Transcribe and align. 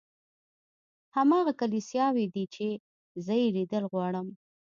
هماغه 1.15 1.51
کلیساوې 1.61 2.25
دي 2.33 2.43
چې 2.55 2.67
زه 3.25 3.33
یې 3.41 3.47
لیدل 3.57 3.83
غواړم. 3.91 4.27